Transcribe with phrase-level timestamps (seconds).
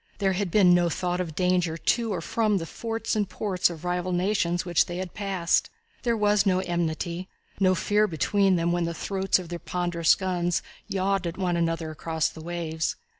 [0.17, 3.85] There had been no thought of danger to or from the forts and ports of
[3.85, 5.69] rival nations which they had passed.
[6.01, 7.27] There was no enmity,
[7.57, 11.55] and no fear between them when the throats of their ponderous guns yawned at one
[11.55, 12.95] another across the waves.